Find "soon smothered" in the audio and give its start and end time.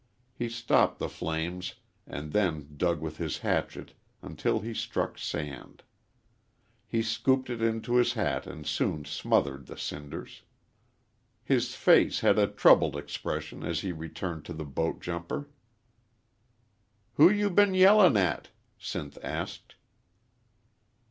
8.65-9.67